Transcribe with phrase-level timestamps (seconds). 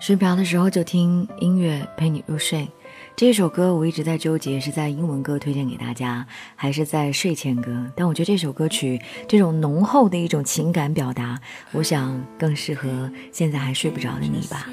[0.00, 2.66] 睡不着的时候就听音乐陪你入睡。
[3.14, 6.26] 这首歌我一直在纠结，是在英文歌推荐给大家，
[6.56, 7.86] 还是在睡前歌？
[7.94, 11.38] 但我觉得这首歌曲这种浓厚的一种情感表达，
[11.72, 14.66] 我想更适合现在还睡不着的你吧。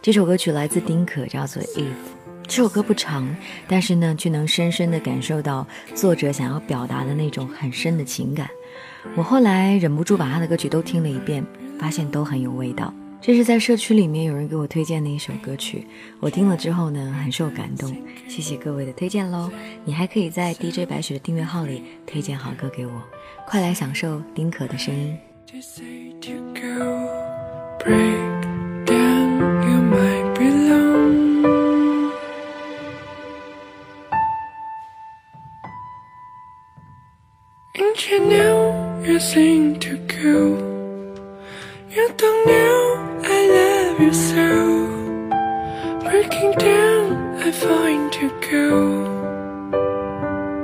[0.00, 1.82] 这首歌曲来自丁可，叫做《If》。
[2.46, 3.28] 这首歌不长，
[3.66, 8.48] 但是呢，却能深深地感受到作者想要表达的那种很深的情感。
[9.16, 11.44] 我后来忍不住把他的歌曲都听了一遍，
[11.80, 12.94] 发现都很有味道。
[13.20, 15.86] 这是在社区里面有人给我推荐的一首歌曲，
[16.20, 17.94] 我听了之后呢，很受感动。
[18.26, 19.50] 谢谢各位的推荐喽！
[19.84, 23.02] 你还可以在 DJ 白雪的订阅号里推荐好歌给我，
[23.46, 25.18] 快来享受丁可的声音。
[42.50, 43.07] you
[43.98, 44.86] so
[46.04, 48.68] breaking down I find to go.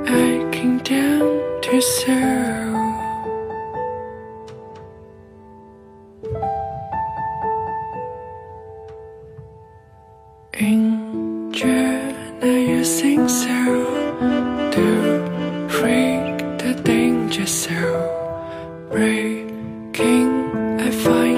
[0.07, 2.75] I came down to serve.
[10.53, 11.67] Angel
[12.39, 13.59] now you sing so.
[14.75, 17.81] To freak the danger so.
[18.89, 20.31] Breaking
[20.79, 21.34] I find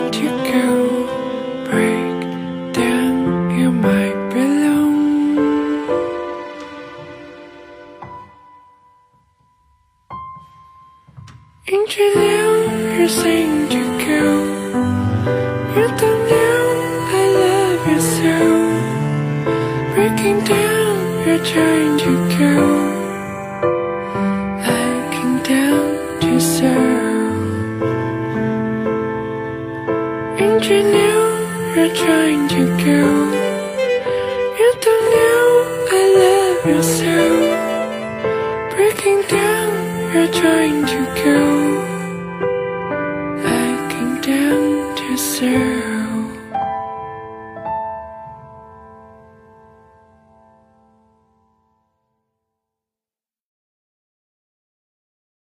[11.69, 14.23] Into you, you're Introducing to go
[15.75, 16.61] You don't know
[17.09, 18.35] I love you so
[19.93, 20.95] Breaking down,
[21.27, 22.55] you're trying to go
[24.67, 25.87] Looking down
[26.21, 27.81] to serve
[30.39, 33.01] Introduce, you're trying to go
[34.59, 35.43] You don't know
[35.91, 37.17] I love you so
[38.75, 39.69] Breaking down,
[40.13, 41.56] you're trying to go